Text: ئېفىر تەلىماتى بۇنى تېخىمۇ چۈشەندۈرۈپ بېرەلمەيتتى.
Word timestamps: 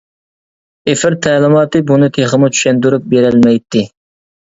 ئېفىر 0.91 1.17
تەلىماتى 1.27 1.83
بۇنى 1.93 2.11
تېخىمۇ 2.17 2.53
چۈشەندۈرۈپ 2.59 3.09
بېرەلمەيتتى. 3.15 3.89